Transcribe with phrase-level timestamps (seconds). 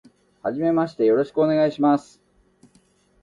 [0.41, 2.19] はじめまして、よろしくお願いします。